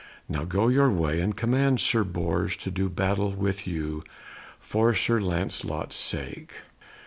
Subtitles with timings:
[0.27, 4.03] Now go your way, and command Sir Bors to do battle with you
[4.59, 6.55] for Sir Lancelot's sake."